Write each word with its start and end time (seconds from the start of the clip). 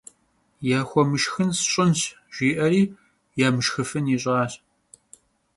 «Yaxuemışşxın 0.69 1.49
sş'ınş»,- 1.57 2.01
jji'eri 2.35 2.83
yamışşxıfın 3.39 4.05
yiş'aş. 4.11 4.53